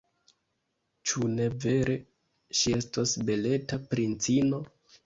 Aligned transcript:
Ĉu 1.11 1.27
ne 1.35 1.45
vere, 1.67 1.99
ŝi 2.63 2.75
estos 2.81 3.17
beleta 3.31 3.83
princino? 3.95 4.69